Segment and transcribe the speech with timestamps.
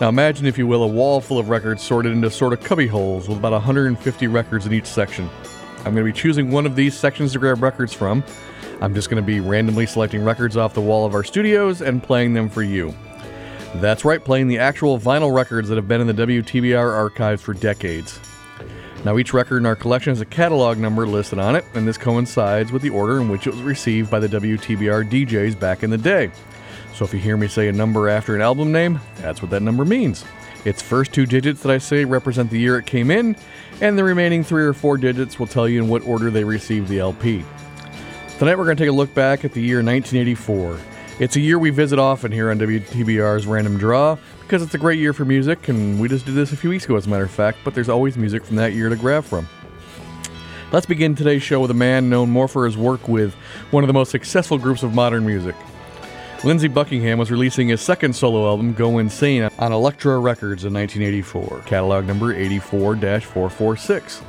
[0.00, 2.86] Now, imagine, if you will, a wall full of records sorted into sort of cubby
[2.86, 5.28] holes with about 150 records in each section.
[5.78, 8.24] I'm going to be choosing one of these sections to grab records from.
[8.80, 12.02] I'm just going to be randomly selecting records off the wall of our studios and
[12.02, 12.94] playing them for you.
[13.74, 17.52] That's right, playing the actual vinyl records that have been in the WTBR archives for
[17.52, 18.18] decades.
[19.04, 21.98] Now, each record in our collection has a catalog number listed on it, and this
[21.98, 25.90] coincides with the order in which it was received by the WTBR DJs back in
[25.90, 26.30] the day.
[27.00, 29.62] So if you hear me say a number after an album name, that's what that
[29.62, 30.22] number means.
[30.66, 33.36] Its first two digits that I say represent the year it came in,
[33.80, 36.88] and the remaining three or four digits will tell you in what order they received
[36.88, 37.42] the LP.
[38.38, 40.78] Tonight we're going to take a look back at the year 1984.
[41.20, 44.98] It's a year we visit often here on WTBR's Random Draw because it's a great
[44.98, 47.24] year for music, and we just did this a few weeks ago, as a matter
[47.24, 49.48] of fact, but there's always music from that year to grab from.
[50.70, 53.32] Let's begin today's show with a man known more for his work with
[53.70, 55.56] one of the most successful groups of modern music.
[56.42, 61.64] Lindsey Buckingham was releasing his second solo album, Go Insane, on Elektra Records in 1984,
[61.66, 64.20] catalog number 84 446.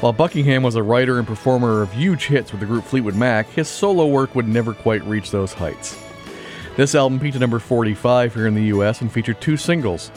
[0.00, 3.48] While Buckingham was a writer and performer of huge hits with the group Fleetwood Mac,
[3.48, 6.00] his solo work would never quite reach those heights.
[6.76, 10.12] This album peaked at number 45 here in the US and featured two singles.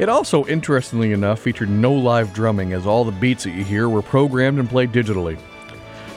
[0.00, 3.88] It also, interestingly enough, featured no live drumming, as all the beats that you hear
[3.88, 5.38] were programmed and played digitally.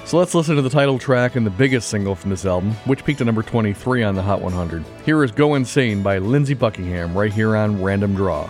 [0.09, 3.05] So let's listen to the title track and the biggest single from this album, which
[3.05, 4.83] peaked at number 23 on the Hot 100.
[5.05, 8.49] Here is Go Insane by Lindsey Buckingham, right here on Random Draw.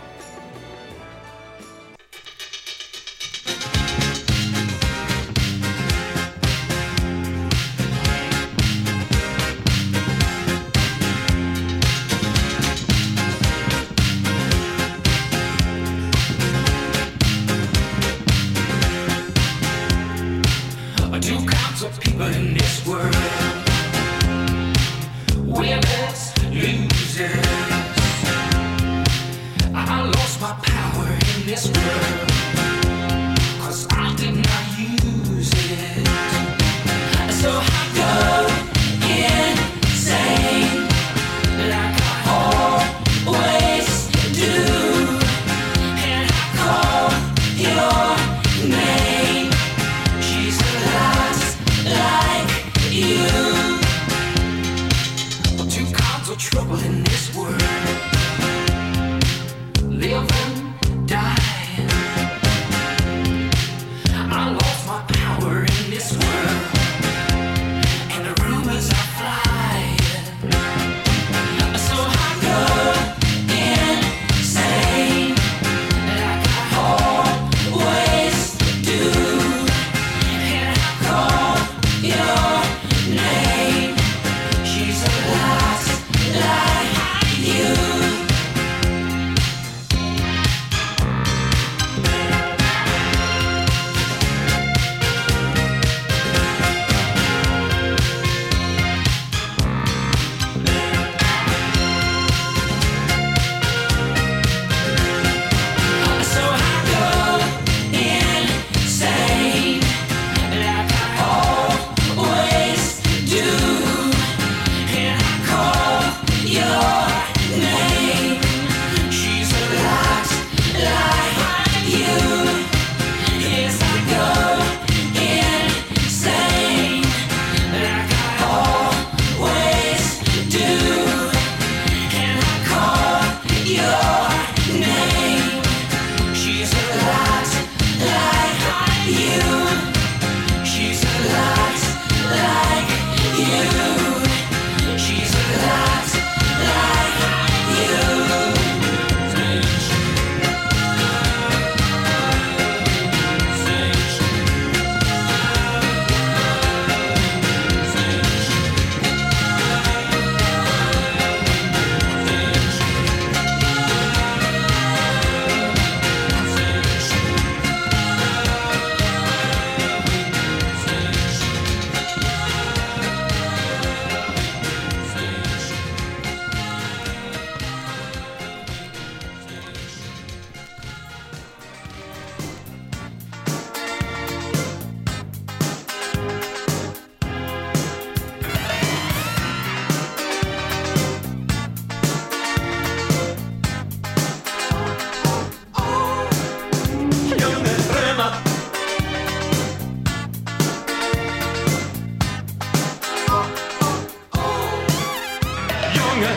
[206.19, 206.33] Zunge.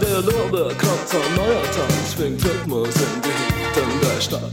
[0.00, 4.52] Der Lurbe kommt ein neuer Tanz, schwingt Rhythmus in die Hütten der Stadt.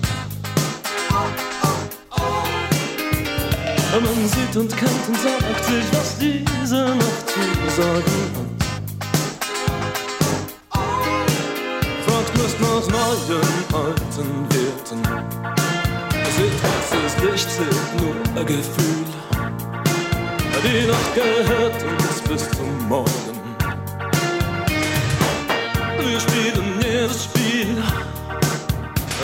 [3.91, 7.41] Man sieht und kennt und sagt sich, was diese Nacht zu
[7.81, 8.03] sagen
[8.35, 8.49] hat.
[12.05, 13.41] Fragt nicht nach neuen
[13.73, 15.68] alten Werten.
[16.39, 19.05] Seht, was ist nicht, zählt nur ein Gefühl.
[20.63, 23.11] Die Nacht gehört uns bis zum Morgen.
[25.99, 27.83] Wir spielen jedes Spiel,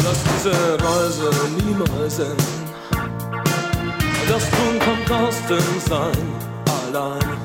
[0.04, 1.32] lass diese Reise
[1.64, 2.66] niemals enden.
[4.28, 6.28] Das Tun kommt aus dem Sein
[6.84, 7.38] allein.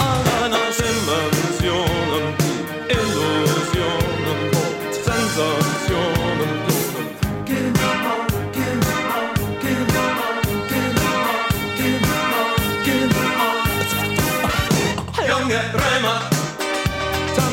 [0.00, 0.76] Allein aus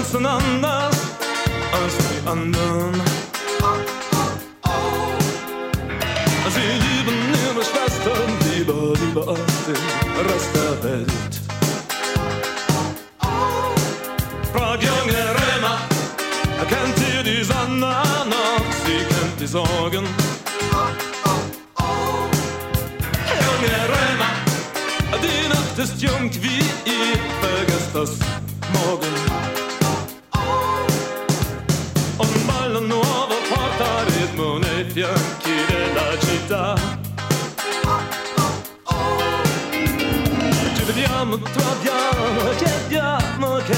[0.08, 0.96] tanzen anders
[1.72, 3.02] als die anderen.
[6.50, 9.76] Sie lieben ihre Schwestern lieber, lieber als den
[10.28, 11.34] Rest der Welt.
[14.54, 15.78] Frag junge Römer,
[16.70, 17.94] kennt ihr die Sonne
[18.30, 18.66] noch?
[18.86, 20.06] Sie kennt die Sorgen.
[23.46, 24.32] Junge Römer,
[25.22, 28.12] die Nacht ist jung wie ihr, vergesst das
[28.74, 29.17] morgen.
[36.18, 36.76] Margita.
[40.76, 41.94] Tu deviens, toi bien,
[42.60, 43.78] j'ai bien manqué.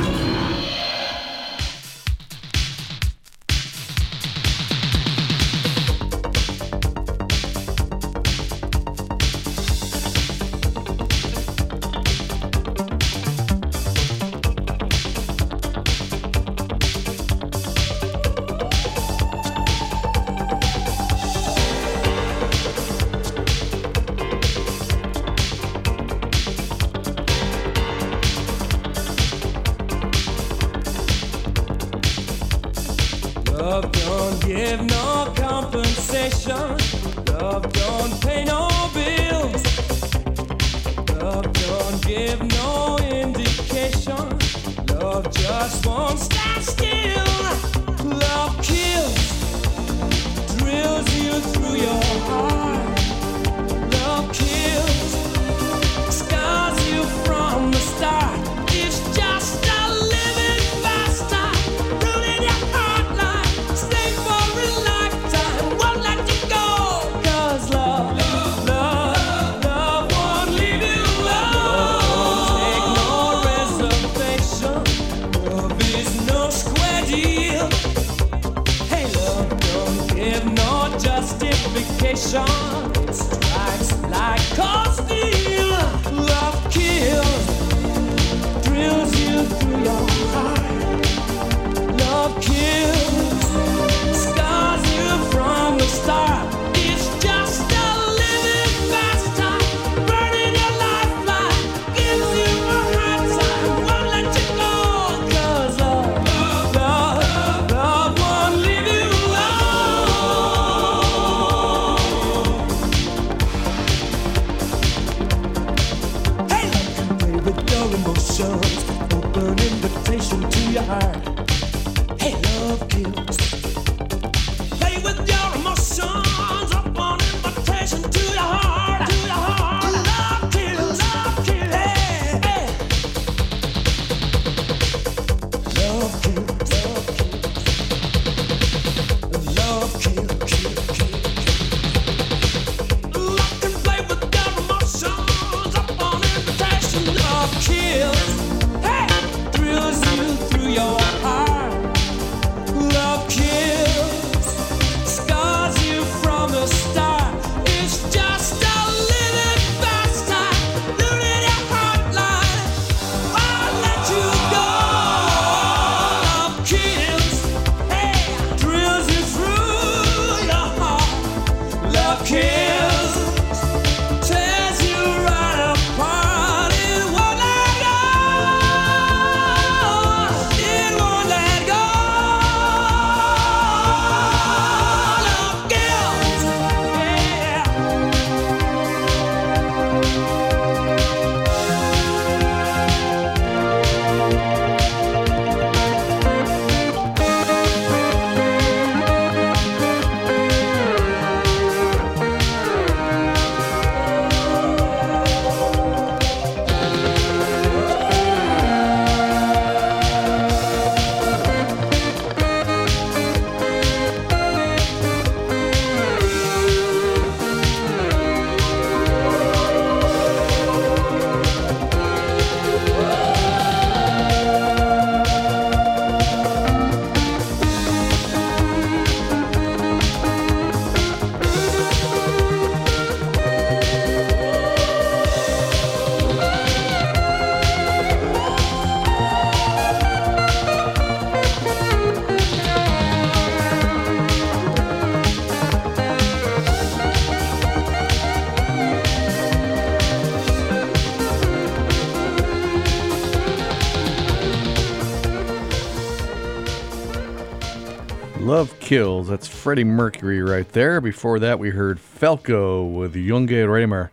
[259.61, 260.99] Freddie Mercury right there.
[260.99, 264.09] Before that, we heard Falco with Junge Römer.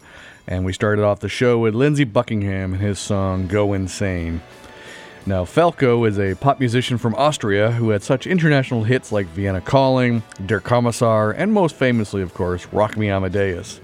[0.46, 4.42] And we started off the show with Lindsey Buckingham and his song Go Insane.
[5.24, 9.62] Now, Falco is a pop musician from Austria who had such international hits like Vienna
[9.62, 13.78] Calling, Der Kommissar, and most famously, of course, Rock Me Amadeus.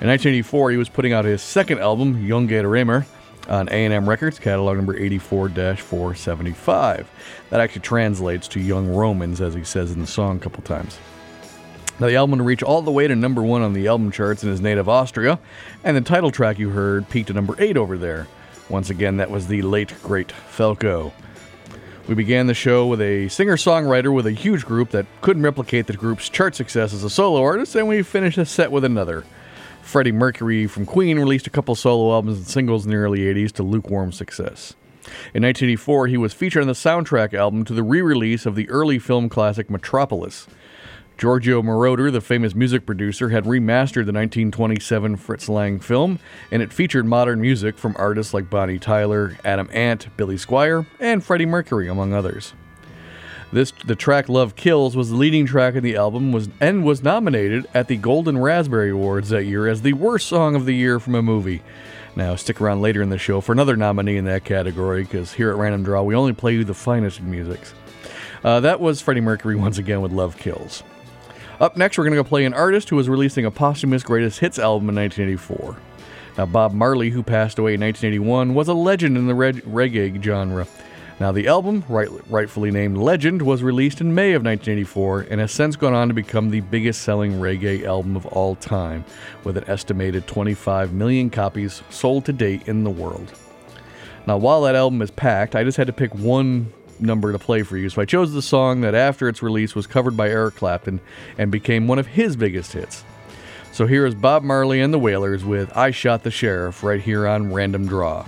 [0.00, 3.06] In 1984, he was putting out his second album, Junge Römer,
[3.50, 7.06] on A&M Records, catalog number 84-475.
[7.50, 10.98] That actually translates to Young Romans, as he says in the song a couple times.
[11.98, 14.42] Now, the album would reach all the way to number one on the album charts
[14.42, 15.38] in his native Austria,
[15.84, 18.26] and the title track you heard peaked at number eight over there.
[18.70, 21.12] Once again, that was the late, great Falco.
[22.08, 25.86] We began the show with a singer songwriter with a huge group that couldn't replicate
[25.86, 29.24] the group's chart success as a solo artist, and we finished the set with another.
[29.90, 33.50] Freddie Mercury from Queen released a couple solo albums and singles in the early 80s
[33.54, 34.74] to lukewarm success.
[35.34, 38.70] In 1984, he was featured on the soundtrack album to the re release of the
[38.70, 40.46] early film classic Metropolis.
[41.18, 46.20] Giorgio Moroder, the famous music producer, had remastered the 1927 Fritz Lang film,
[46.52, 51.24] and it featured modern music from artists like Bonnie Tyler, Adam Ant, Billy Squier, and
[51.24, 52.54] Freddie Mercury, among others.
[53.52, 57.02] This the track "Love Kills" was the leading track in the album, was and was
[57.02, 61.00] nominated at the Golden Raspberry Awards that year as the worst song of the year
[61.00, 61.62] from a movie.
[62.14, 65.50] Now, stick around later in the show for another nominee in that category, because here
[65.50, 67.74] at Random Draw we only play you the finest in musics.
[68.44, 70.84] Uh, that was Freddie Mercury once again with "Love Kills."
[71.60, 74.38] Up next, we're going to go play an artist who was releasing a posthumous greatest
[74.38, 75.76] hits album in 1984.
[76.38, 80.22] Now, Bob Marley, who passed away in 1981, was a legend in the reg- reggae
[80.22, 80.66] genre.
[81.20, 85.52] Now, the album, right, rightfully named Legend, was released in May of 1984 and has
[85.52, 89.04] since gone on to become the biggest selling reggae album of all time,
[89.44, 93.34] with an estimated 25 million copies sold to date in the world.
[94.26, 97.64] Now, while that album is packed, I just had to pick one number to play
[97.64, 100.54] for you, so I chose the song that after its release was covered by Eric
[100.54, 101.00] Clapton
[101.36, 103.04] and became one of his biggest hits.
[103.72, 107.26] So here is Bob Marley and the Wailers with I Shot the Sheriff right here
[107.26, 108.26] on Random Draw.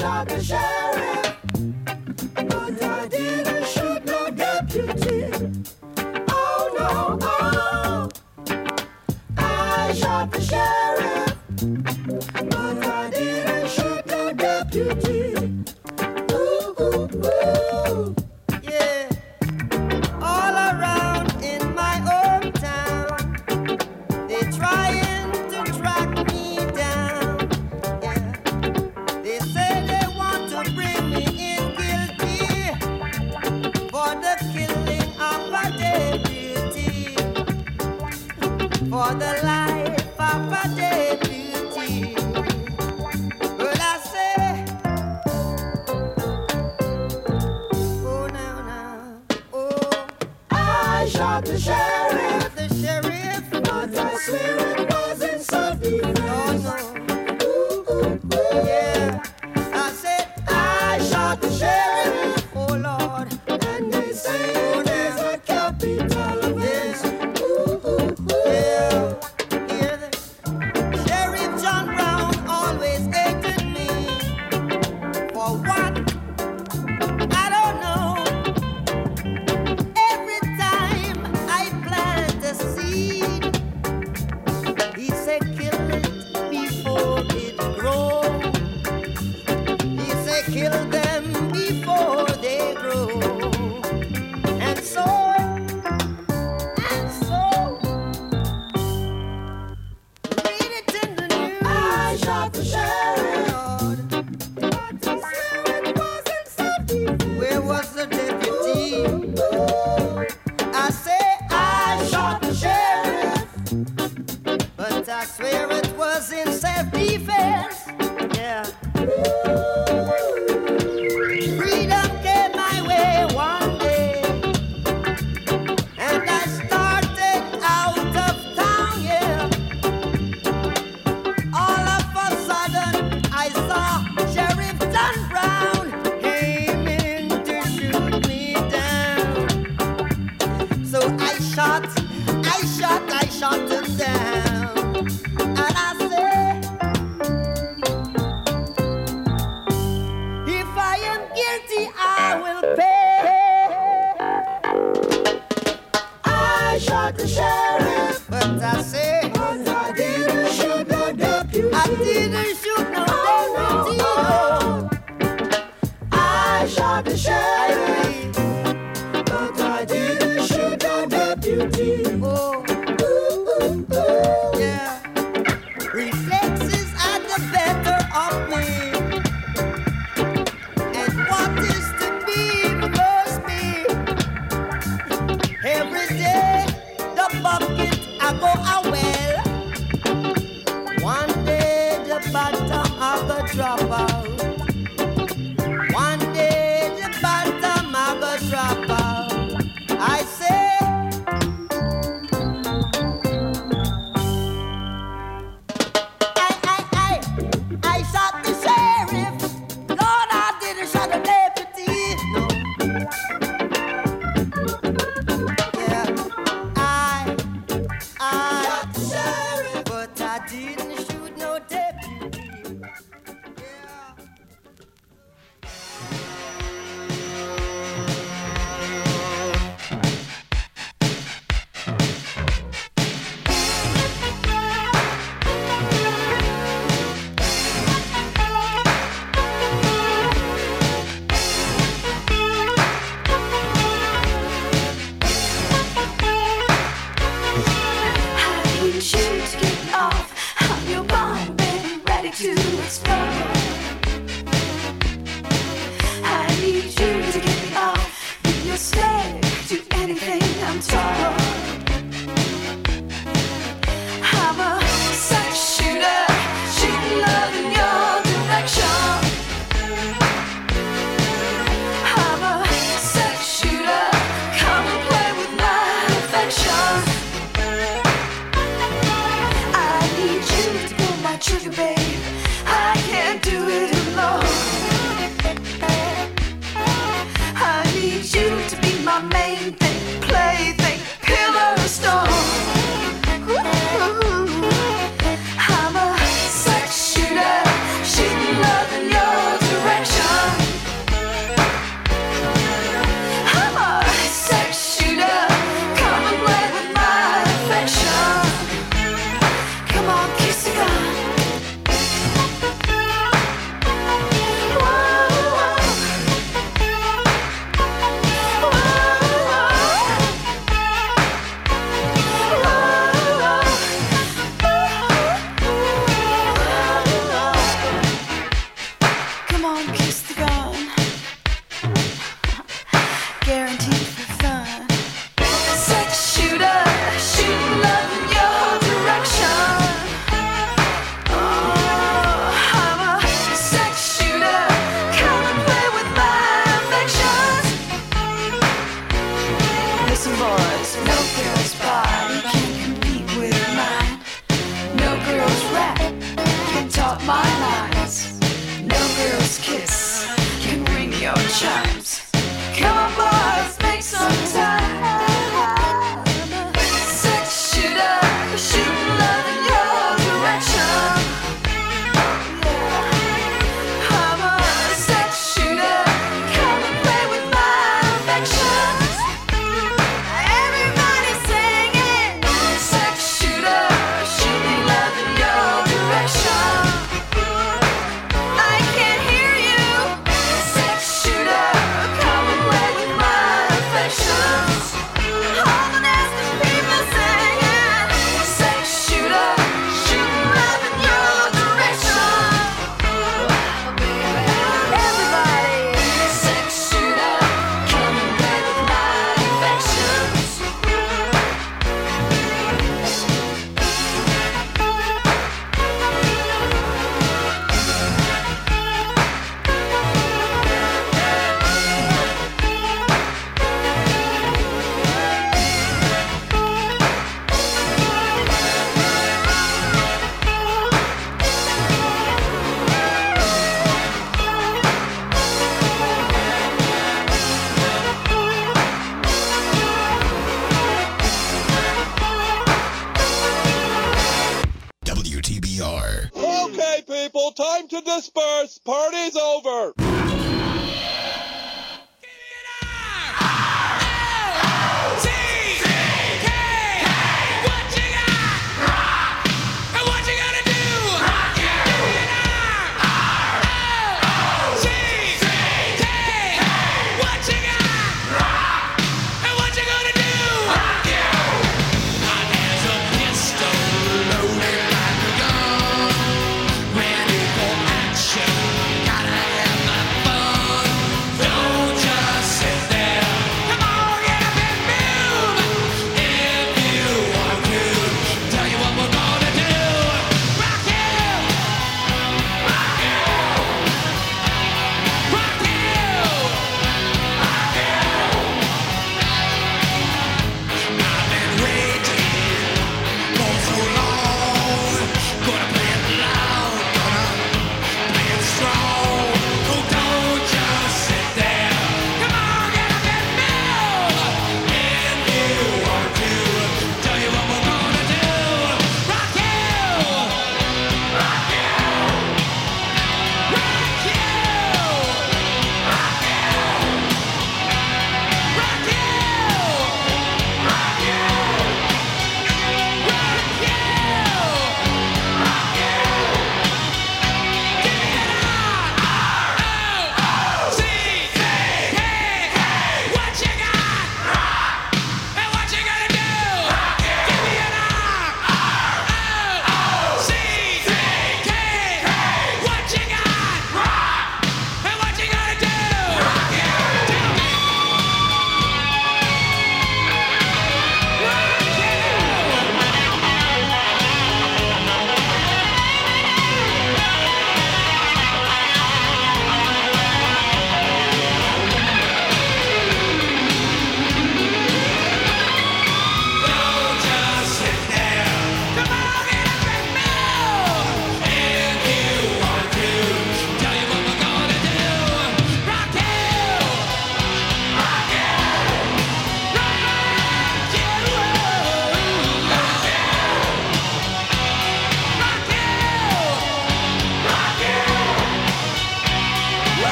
[0.00, 0.83] I shot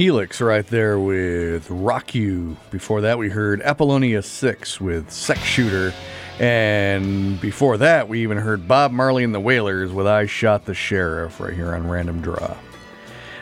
[0.00, 2.56] Helix right there with Rock You.
[2.70, 5.92] Before that, we heard Apollonia 6 with Sex Shooter.
[6.38, 10.72] And before that, we even heard Bob Marley and the Wailers with I Shot the
[10.72, 12.56] Sheriff right here on Random Draw.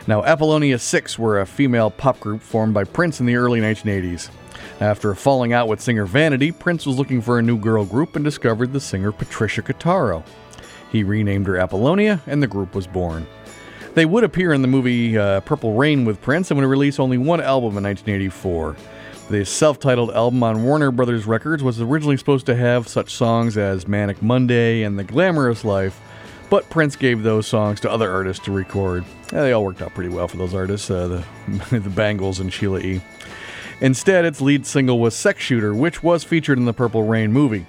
[0.05, 4.29] Now, Apollonia 6 were a female pop group formed by Prince in the early 1980s.
[4.81, 8.25] After falling out with singer Vanity, Prince was looking for a new girl group and
[8.25, 10.25] discovered the singer Patricia Kotero.
[10.91, 13.27] He renamed her Apollonia, and the group was born.
[13.95, 17.17] They would appear in the movie uh, Purple Rain with Prince and would release only
[17.17, 18.75] one album in 1984.
[19.29, 23.57] The self titled album on Warner Brothers Records was originally supposed to have such songs
[23.57, 25.99] as Manic Monday and The Glamorous Life,
[26.49, 29.05] but Prince gave those songs to other artists to record.
[29.31, 31.25] Yeah, they all worked out pretty well for those artists, uh, the,
[31.79, 33.01] the Bangles and Sheila E.
[33.81, 37.65] Instead, its lead single was Sex Shooter, which was featured in the Purple Rain movie.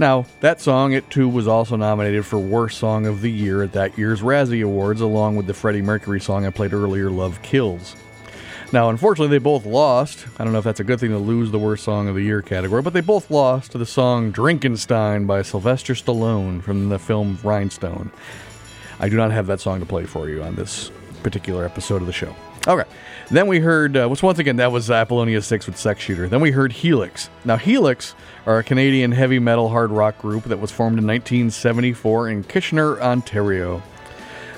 [0.00, 3.72] Now, that song, it too was also nominated for Worst Song of the Year at
[3.72, 7.96] that year's Razzie Awards, along with the Freddie Mercury song I played earlier, Love Kills.
[8.72, 10.26] Now, unfortunately, they both lost.
[10.38, 12.22] I don't know if that's a good thing to lose the Worst Song of the
[12.22, 16.98] Year category, but they both lost to the song Drinkenstein by Sylvester Stallone from the
[17.00, 18.12] film Rhinestone.
[19.00, 20.92] I do not have that song to play for you on this
[21.24, 22.36] particular episode of the show.
[22.68, 22.84] Okay.
[23.30, 26.28] Then we heard, uh, which once again, that was Apollonia 6 with Sex Shooter.
[26.28, 27.30] Then we heard Helix.
[27.46, 32.28] Now, Helix are a Canadian heavy metal hard rock group that was formed in 1974
[32.28, 33.82] in Kitchener, Ontario.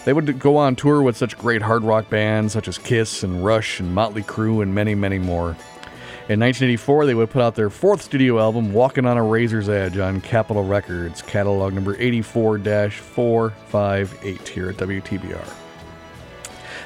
[0.04, 3.44] They would go on tour with such great hard rock bands such as Kiss and
[3.44, 5.50] Rush and Motley Crue and many, many more.
[6.28, 9.98] In 1984, they would put out their fourth studio album, Walking on a Razor's Edge,
[9.98, 15.69] on Capitol Records, catalog number 84 458 here at WTBR.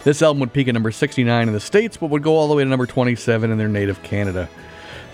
[0.05, 2.55] This album would peak at number 69 in the States, but would go all the
[2.55, 4.51] way to number 27 in their native Canada.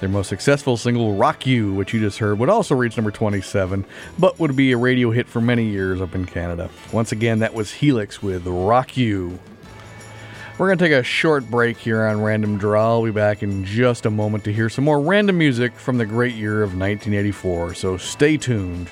[0.01, 3.85] Their most successful single, Rock You, which you just heard, would also reach number 27,
[4.19, 6.71] but would be a radio hit for many years up in Canada.
[6.93, 9.39] Once again, that was Helix with Rock You.
[10.59, 12.83] We're going to take a short break here on Random Draw.
[12.83, 16.07] I'll be back in just a moment to hear some more random music from the
[16.07, 18.91] great year of 1984, so stay tuned.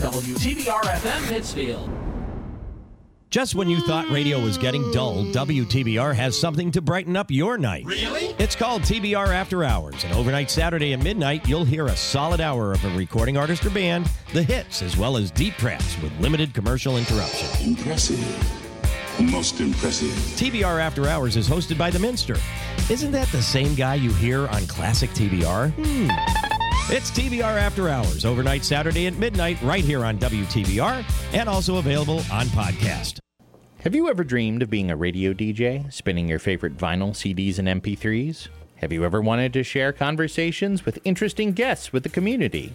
[0.00, 1.90] WTBR FM Pittsfield.
[3.28, 7.58] Just when you thought radio was getting dull, WTBR has something to brighten up your
[7.58, 7.84] night.
[7.84, 8.34] Really?
[8.38, 12.72] It's called TBR After Hours, and overnight Saturday at midnight, you'll hear a solid hour
[12.72, 16.54] of a recording artist or band, the hits, as well as deep tracks with limited
[16.54, 17.68] commercial interruption.
[17.68, 18.18] Impressive.
[19.20, 20.08] Most impressive.
[20.08, 22.38] TBR After Hours is hosted by The Minster.
[22.88, 25.72] Isn't that the same guy you hear on classic TBR?
[25.72, 26.59] Hmm.
[26.92, 32.18] It's TBR After Hours, overnight Saturday at midnight, right here on WTBR, and also available
[32.32, 33.20] on podcast.
[33.82, 37.68] Have you ever dreamed of being a radio DJ, spinning your favorite vinyl, CDs, and
[37.68, 38.48] MP3s?
[38.78, 42.74] Have you ever wanted to share conversations with interesting guests with the community?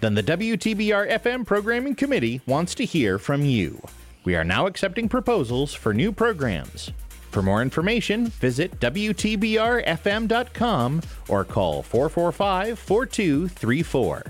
[0.00, 3.80] Then the WTBR FM Programming Committee wants to hear from you.
[4.24, 6.90] We are now accepting proposals for new programs.
[7.32, 14.22] For more information, visit WTBRFM.com or call 445 4234.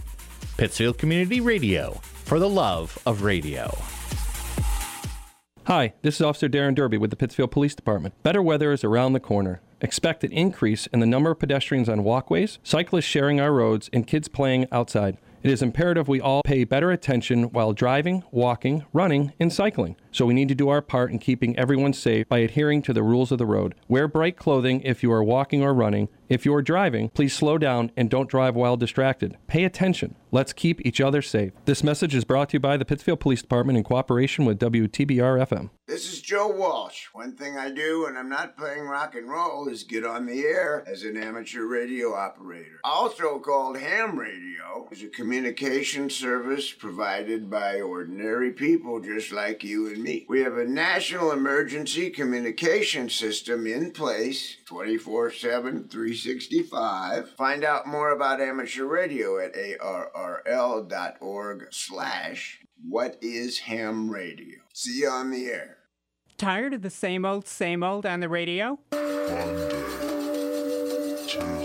[0.56, 3.76] Pittsfield Community Radio, for the love of radio.
[5.64, 8.14] Hi, this is Officer Darren Derby with the Pittsfield Police Department.
[8.22, 9.60] Better weather is around the corner.
[9.80, 14.06] Expect an increase in the number of pedestrians on walkways, cyclists sharing our roads, and
[14.06, 15.16] kids playing outside.
[15.42, 19.96] It is imperative we all pay better attention while driving, walking, running, and cycling.
[20.12, 23.02] So we need to do our part in keeping everyone safe by adhering to the
[23.02, 23.74] rules of the road.
[23.88, 26.10] Wear bright clothing if you are walking or running.
[26.28, 29.38] If you are driving, please slow down and don't drive while distracted.
[29.46, 30.14] Pay attention.
[30.30, 31.52] Let's keep each other safe.
[31.64, 35.46] This message is brought to you by the Pittsfield Police Department in cooperation with WTBR
[35.46, 35.70] FM.
[35.86, 37.08] This is Joe Walsh.
[37.12, 40.40] One thing I do when I'm not playing rock and roll is get on the
[40.40, 42.80] air as an amateur radio operator.
[42.82, 49.88] Also called ham radio, is a communication service provided by ordinary people just like you
[49.88, 50.26] and me.
[50.28, 57.30] We have a national emergency communication system in place 24 7, 365.
[57.30, 60.08] Find out more about amateur radio at arrl.org
[61.70, 64.58] slash what is ham radio.
[64.72, 65.78] See you on the air.
[66.36, 68.78] Tired of the same old, same old on the radio?
[68.90, 69.82] Monday,
[71.28, 71.61] Tuesday, Wednesday.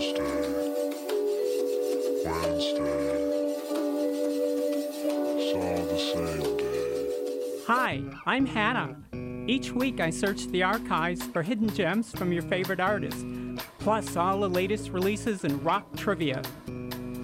[7.68, 8.96] Hi, I'm Hannah.
[9.46, 13.22] Each week I search the archives for hidden gems from your favorite artists,
[13.78, 16.40] plus all the latest releases in rock trivia.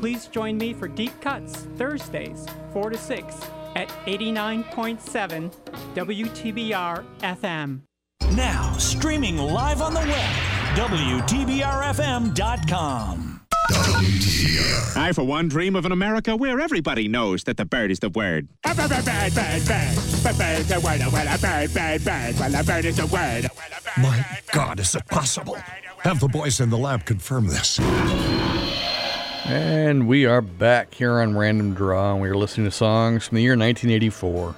[0.00, 3.40] Please join me for Deep Cuts Thursdays, 4 to 6
[3.74, 5.50] at 89.7
[5.94, 7.80] WTBR FM.
[8.36, 10.34] Now, streaming live on the web,
[10.76, 13.43] WTBRFM.com.
[13.70, 14.96] WTBR.
[14.96, 18.10] I, for one, dream of an America where everybody knows that the bird is the
[18.10, 18.48] word.
[18.62, 19.94] Bird, bird, bird, bird, bird.
[20.22, 21.00] Bird, bird's word.
[21.12, 22.38] Well, a bird, bird, bird.
[22.38, 23.48] Well, a bird is a word.
[23.98, 25.56] My God, is it possible?
[26.00, 27.78] Have the boys in the lab confirm this.
[29.46, 33.36] And we are back here on Random Draw, and we are listening to songs from
[33.36, 34.54] the year 1984.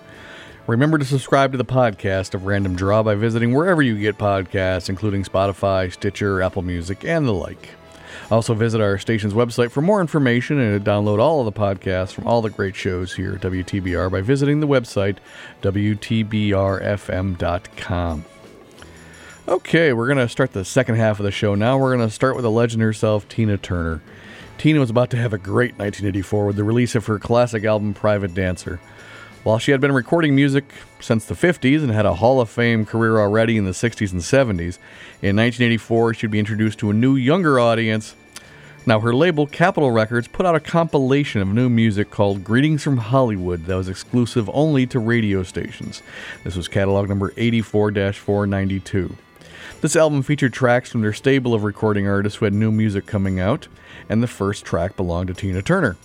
[0.66, 4.88] Remember to subscribe to the podcast of Random Draw by visiting wherever you get podcasts,
[4.88, 7.68] including Spotify, Stitcher, Apple Music, and the like.
[8.30, 12.12] Also, visit our station's website for more information and to download all of the podcasts
[12.12, 15.18] from all the great shows here at WTBR by visiting the website
[15.62, 18.24] WTBRFM.com.
[19.48, 21.78] Okay, we're going to start the second half of the show now.
[21.78, 24.02] We're going to start with the legend herself, Tina Turner.
[24.58, 27.94] Tina was about to have a great 1984 with the release of her classic album,
[27.94, 28.80] Private Dancer.
[29.46, 30.64] While she had been recording music
[30.98, 34.20] since the 50s and had a Hall of Fame career already in the 60s and
[34.20, 34.78] 70s,
[35.22, 38.16] in 1984 she'd be introduced to a new, younger audience.
[38.86, 42.96] Now, her label, Capitol Records, put out a compilation of new music called Greetings from
[42.96, 46.02] Hollywood that was exclusive only to radio stations.
[46.42, 49.16] This was catalog number 84 492.
[49.80, 53.38] This album featured tracks from their stable of recording artists who had new music coming
[53.38, 53.68] out,
[54.08, 55.96] and the first track belonged to Tina Turner.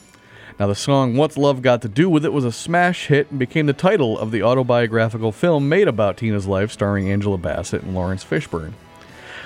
[0.59, 3.39] Now, the song What's Love Got to Do with It was a smash hit and
[3.39, 7.95] became the title of the autobiographical film made about Tina's life starring Angela Bassett and
[7.95, 8.73] Laurence Fishburne.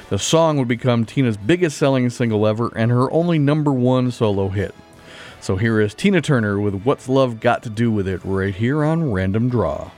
[0.09, 4.49] The song would become Tina's biggest selling single ever and her only number one solo
[4.49, 4.75] hit.
[5.41, 8.83] So here is Tina Turner with What's Love Got to Do with It right here
[8.83, 9.91] on Random Draw.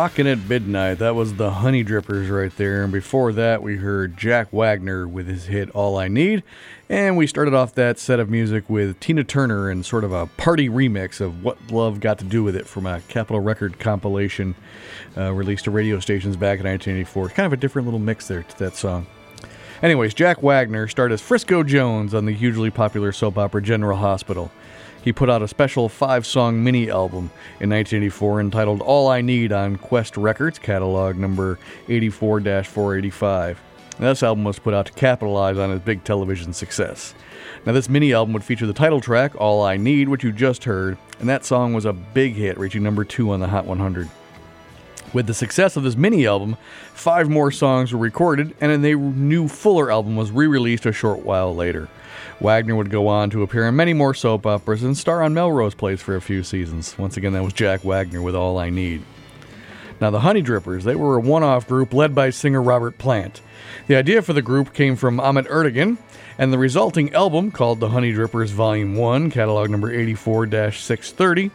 [0.00, 0.94] Rockin' at Midnight.
[0.94, 2.82] That was the Honey Drippers right there.
[2.84, 6.42] And before that, we heard Jack Wagner with his hit All I Need.
[6.88, 10.24] And we started off that set of music with Tina Turner and sort of a
[10.24, 14.54] party remix of What Love Got to Do with It from a Capitol Record compilation
[15.18, 17.28] uh, released to radio stations back in 1984.
[17.28, 19.06] Kind of a different little mix there to that song.
[19.82, 24.50] Anyways, Jack Wagner starred as Frisco Jones on the hugely popular soap opera General Hospital.
[25.02, 29.50] He put out a special five song mini album in 1984 entitled All I Need
[29.50, 33.60] on Qwest Records, catalog number 84 485.
[33.98, 37.14] This album was put out to capitalize on his big television success.
[37.66, 40.64] Now, this mini album would feature the title track, All I Need, which you just
[40.64, 44.08] heard, and that song was a big hit, reaching number two on the Hot 100.
[45.12, 46.56] With the success of this mini album,
[46.94, 51.24] five more songs were recorded, and a new fuller album was re released a short
[51.24, 51.88] while later.
[52.40, 55.74] Wagner would go on to appear in many more soap operas and star on Melrose
[55.74, 56.96] Place for a few seasons.
[56.98, 59.02] Once again, that was Jack Wagner with All I Need.
[60.00, 63.42] Now, the Honey Drippers, they were a one off group led by singer Robert Plant.
[63.86, 65.98] The idea for the group came from Ahmet Ertegun,
[66.38, 71.50] and the resulting album, called The Honey Drippers Volume 1, catalog number 84 630,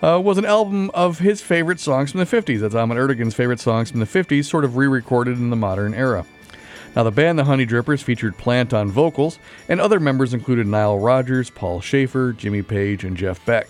[0.00, 2.60] uh, was an album of his favorite songs from the 50s.
[2.60, 5.92] That's Ahmet Ertegun's favorite songs from the 50s, sort of re recorded in the modern
[5.92, 6.24] era.
[6.96, 10.98] Now, the band The Honey Drippers featured Plant on vocals, and other members included Nile
[10.98, 13.68] Rodgers, Paul Shaffer, Jimmy Page, and Jeff Beck.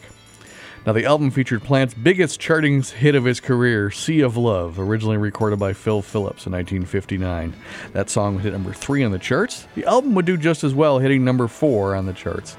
[0.87, 5.19] Now, the album featured Plant's biggest charting hit of his career, Sea of Love, originally
[5.19, 7.53] recorded by Phil Phillips in 1959.
[7.93, 9.66] That song hit number three on the charts.
[9.75, 12.57] The album would do just as well, hitting number four on the charts.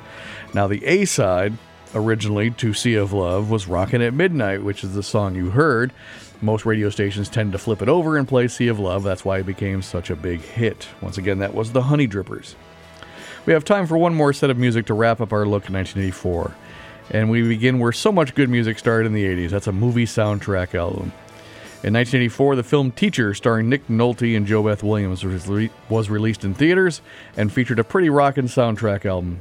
[0.54, 1.54] Now, the A side,
[1.96, 5.92] originally to Sea of Love, was Rockin' at Midnight, which is the song you heard.
[6.42, 9.04] Most radio stations tend to flip it over and play Sea of Love.
[9.04, 10.88] That's why it became such a big hit.
[11.02, 12.56] Once again, that was the Honey Drippers.
[13.46, 15.72] We have time for one more set of music to wrap up our look at
[15.72, 16.56] 1984.
[17.12, 19.50] And we begin where so much good music started in the 80s.
[19.50, 21.12] That's a movie soundtrack album.
[21.82, 26.44] In 1984, the film Teacher, starring Nick Nolte and JoBeth Williams, was, re- was released
[26.44, 27.02] in theaters
[27.36, 29.40] and featured a pretty rockin' soundtrack album.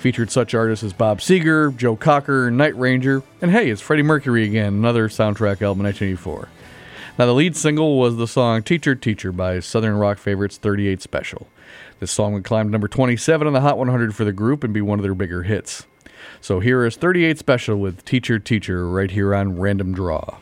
[0.00, 4.44] Featured such artists as Bob Seger, Joe Cocker, Night Ranger, and hey, it's Freddie Mercury
[4.44, 6.48] again, another soundtrack album in 1984.
[7.18, 11.48] Now, the lead single was the song Teacher, Teacher by Southern rock favorites 38 Special.
[11.98, 14.72] This song would climb to number 27 on the Hot 100 for the group and
[14.72, 15.86] be one of their bigger hits.
[16.40, 20.38] So here is 38 Special with Teacher, Teacher right here on Random Draw.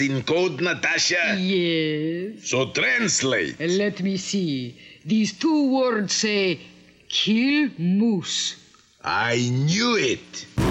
[0.00, 1.36] In code, Natasha?
[1.38, 2.48] Yes.
[2.48, 3.58] So translate.
[3.60, 4.78] Let me see.
[5.04, 6.60] These two words say
[7.08, 8.56] kill moose.
[9.02, 10.67] I knew it.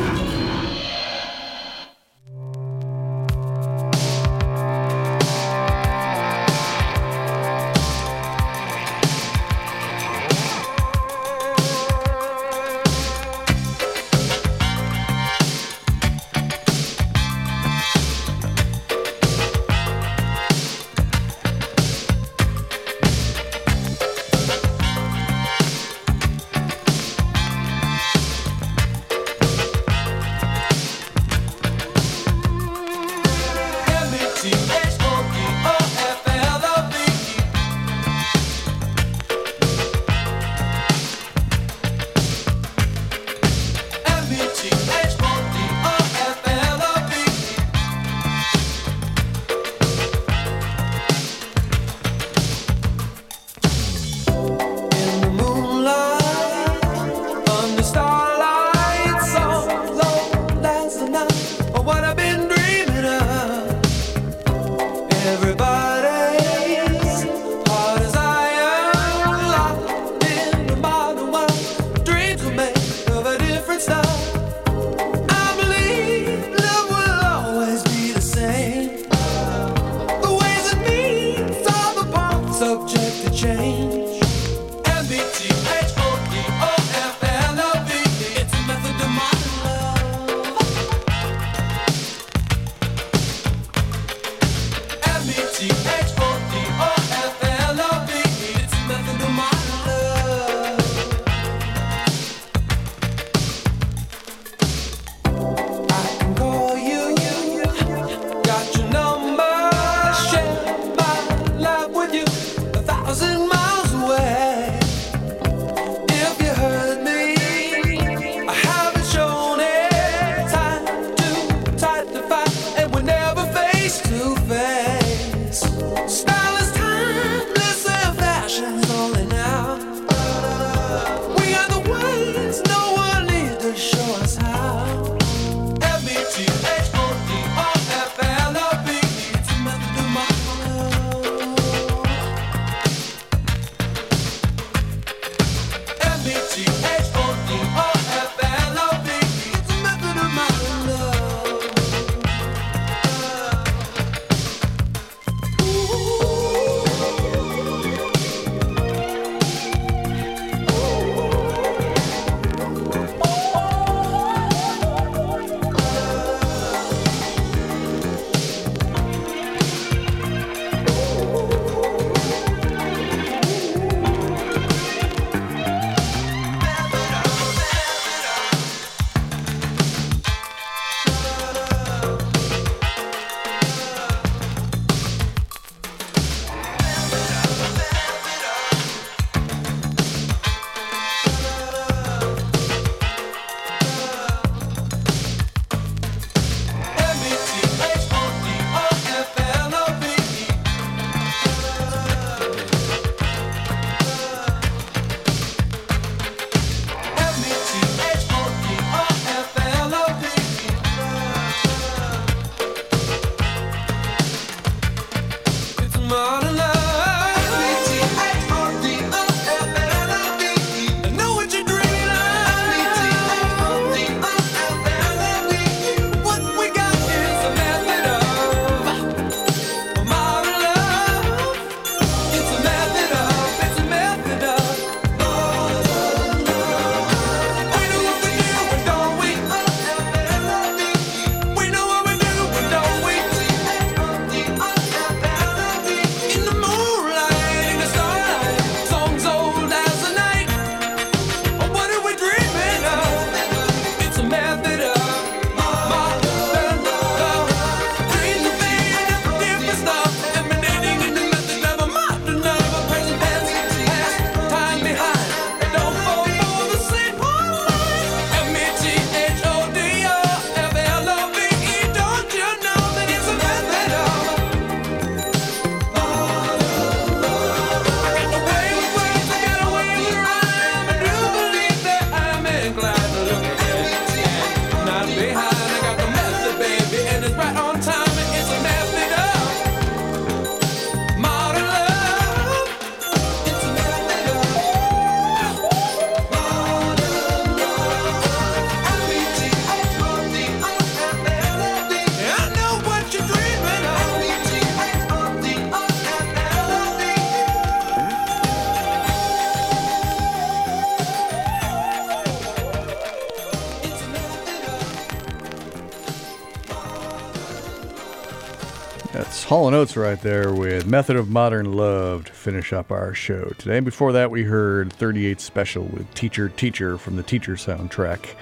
[319.58, 323.46] Hall & Oates right there with Method of Modern Love to finish up our show
[323.58, 323.80] today.
[323.80, 328.36] Before that, we heard 38 Special with Teacher Teacher from the Teacher soundtrack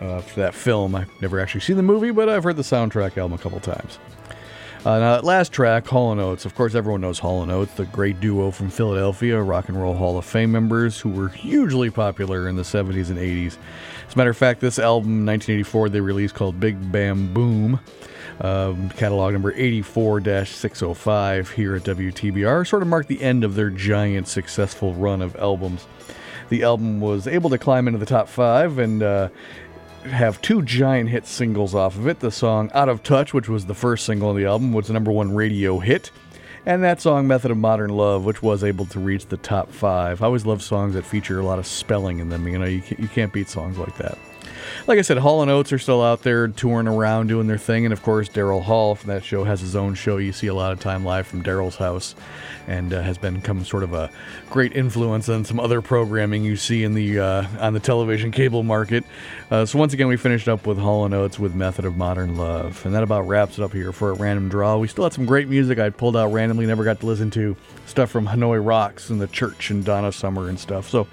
[0.00, 0.96] uh, for that film.
[0.96, 4.00] I've never actually seen the movie, but I've heard the soundtrack album a couple times.
[4.84, 7.74] Uh, now, that last track, Hall & Oates, of course, everyone knows Hall & Oates,
[7.74, 11.88] the great duo from Philadelphia, Rock and Roll Hall of Fame members who were hugely
[11.88, 13.56] popular in the 70s and 80s.
[14.08, 17.78] As a matter of fact, this album, 1984, they released called Big Bam Boom,
[18.40, 23.70] um, catalog number 84 605 here at WTBR, sort of marked the end of their
[23.70, 25.86] giant successful run of albums.
[26.48, 29.28] The album was able to climb into the top five and uh,
[30.04, 32.20] have two giant hit singles off of it.
[32.20, 34.92] The song Out of Touch, which was the first single on the album, was the
[34.92, 36.10] number one radio hit.
[36.64, 40.22] And that song, Method of Modern Love, which was able to reach the top five.
[40.22, 42.46] I always love songs that feature a lot of spelling in them.
[42.46, 44.18] You know, you can't, you can't beat songs like that.
[44.86, 47.84] Like I said, Hall and Oates are still out there touring around doing their thing,
[47.84, 50.16] and of course, Daryl Hall from that show has his own show.
[50.16, 52.14] You see a lot of time live from Daryl's house,
[52.66, 54.10] and uh, has become sort of a
[54.50, 58.62] great influence on some other programming you see in the uh, on the television cable
[58.62, 59.04] market.
[59.50, 62.36] Uh, so once again, we finished up with Hall and Oates with Method of Modern
[62.36, 64.76] Love, and that about wraps it up here for a random draw.
[64.76, 67.56] We still had some great music I pulled out randomly, never got to listen to
[67.86, 70.88] stuff from Hanoi Rocks and the Church and Donna Summer and stuff.
[70.88, 71.06] So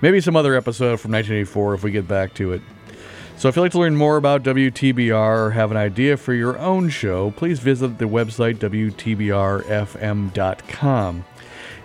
[0.00, 2.62] maybe some other episode from 1984 if we get back to it.
[3.40, 6.58] So if you'd like to learn more about WTBR or have an idea for your
[6.58, 9.64] own show, please visit the website WTBRFM.com.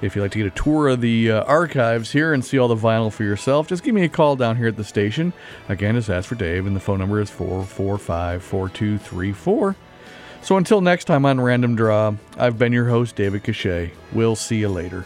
[0.02, 2.68] If you'd like to get a tour of the uh, archives here and see all
[2.68, 5.32] the vinyl for yourself, just give me a call down here at the station.
[5.70, 9.78] Again, just ask for Dave, and the phone number is 445 4234.
[10.42, 13.92] So until next time on Random Draw, I've been your host, David Cachet.
[14.12, 15.06] We'll see you later.